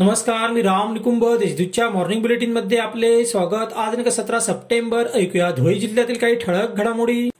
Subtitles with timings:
[0.00, 3.72] नमस्कार मी राम निकुंभ देशदूतच्या मॉर्निंग बुलेटिनमध्ये आपले स्वागत.
[3.76, 7.30] आज दिनांक सतरा सप्टेंबर ऐकूया धुळे जिल्ह्यातील काही ठळक घडामोडी.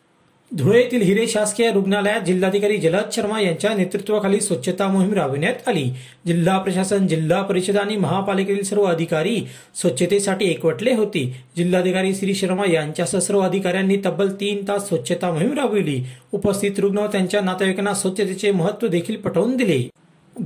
[0.50, 5.84] धुळे येथील हिरे शासकीय रुग्णालयात जिल्हाधिकारी जलद शर्मा यांच्या नेतृत्वाखाली स्वच्छता मोहीम राबविण्यात आली.
[6.26, 9.40] जिल्हा प्रशासन जिल्हा परिषद आणि महापालिकेतील सर्व अधिकारी
[9.75, 11.25] स्वच्छतेसाठी एकवटले होते.
[11.56, 16.02] जिल्हाधिकारी श्री शर्मा यांच्यासह सर्व अधिकाऱ्यांनी तब्बल तीन तास स्वच्छता मोहीम राबविली.
[16.33, 19.83] उपस्थित रुग्ण त्यांच्या नातेवाईकांना स्वच्छतेचे महत्त्व देखील पटवून दिले.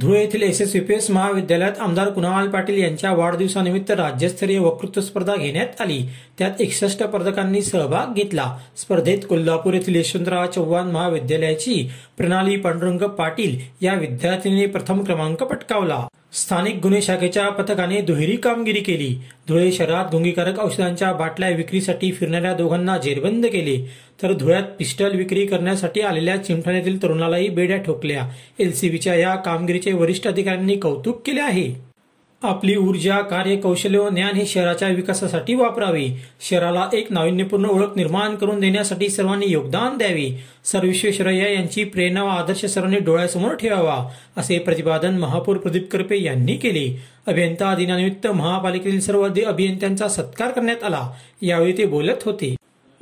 [0.01, 5.80] धुळे येथील एस एस एस महाविद्यालयात आमदार कुणाल पाटील यांच्या वाढदिवसानिमित्त राज्यस्तरीय वक्तृत्व स्पर्धा घेण्यात
[5.80, 6.02] आली.
[6.38, 8.59] त्यात एकसष्ट पदकांनी सहभाग घेतला.
[8.77, 16.06] स्पर्धेत कोल्हापूर येथील यशवंतराव चव्हाण महाविद्यालयाची प्रणाली पांडुरंग पाटील या विद्यार्थिनीने प्रथम क्रमांक पटकावला.
[16.34, 19.16] स्थानिक गुन्हे शाखेच्या पथकाने दुहेरी कामगिरी केली.
[19.48, 23.91] धुळे शहरात गुंगीकारक औषधांच्या बाटल्या विक्रीसाठी फिरणाऱ्या दोघांना जेरबंद केले.
[24.22, 28.28] तर धुळ्यात पिस्टल विक्री करण्यासाठी आलेल्या चिमठाण्यातील तरुणालाही बेड्या ठोकल्या.
[28.58, 31.92] एलसीबीच्या या कामगिरीचे वरिष्ठ अधिकाऱ्यांनी कौतुक केले आहे.
[32.43, 36.07] आपली ऊर्जा कार्य कौशल्य व ज्ञान हे शहराच्या विकासासाठी वापरावे.
[36.41, 40.45] शहराला एक नाविन्यपूर्ण ओळख निर्माण करून देण्यासाठी सर्वांनी योगदान द्यावे.
[40.65, 40.85] सर
[41.31, 47.03] यांची प्रेरणा व आदर्श सर्वांनी डोळ्यासमोर ठेवावा असे प्रतिपादन महापौर प्रदीप करपे यांनी केले.
[47.27, 51.11] अभियंता दिनानिमित्त महापालिकेतील सर्व अभियंत्यांचा सत्कार करण्यात आला.
[51.43, 52.55] यावेळी ते बोलत होते.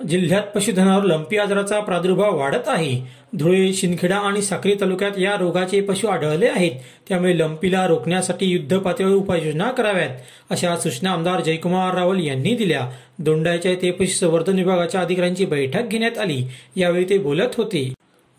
[0.08, 3.00] जिल्ह्यात पशुधनावर लंपी आजाराचा प्रादुर्भाव वाढत आहे.
[3.36, 6.70] धुळे शिंदखेडा आणि साक्री तालुक्यात या रोगाचे पशु आढळले आहेत.
[7.08, 10.10] त्यामुळे लंपीला रोखण्यासाठी युद्ध पातळीवर उपाययोजना कराव्यात
[10.50, 12.90] अशा सूचना आमदार जयकुमार रावल यांनी दिल्या.
[13.18, 16.42] दोंडाच्या येथे पशुसंवर्धन विभागाच्या अधिकाऱ्यांची बैठक घेण्यात आली.
[16.76, 17.92] यावेळी ते बोलत होते.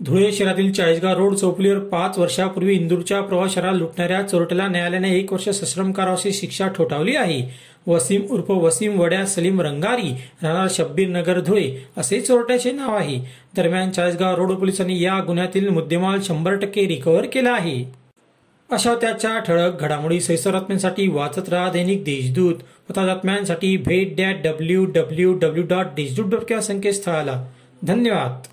[0.05, 5.91] धुळे शहरातील चाळीसगाव रोड चौपलीवर पाच वर्षापूर्वी इंदूरच्या प्रवाशाला लुटणाऱ्या चोरट्याला न्यायालयाने एक वर्ष सश्रम
[5.91, 7.41] कारावासी शिक्षा ठोठावली आहे.
[7.87, 10.13] वसीम उर्फ वसीम वड्या सलीम रंगारी
[10.43, 13.17] राहणार शब्बीर नगर धुळे असे चोरट्याचे नाव आहे.
[13.57, 17.91] दरम्यान चाळीसगाव रोड पोलिसांनी या गुन्ह्यातील मुद्देमाल शंभर टक्के रिकव्हर केला आहे.
[18.71, 22.55] अशा त्याच्या ठळक घडामोडी सैसर बातम्यांसाठी वाचत राहा दैनिक देशदूत.
[22.89, 27.45] पता बातम्यांसाठी भेट that W W W dot Deshdoot dot या संकेतस्थळाला.
[27.83, 28.47] धन्यवाद.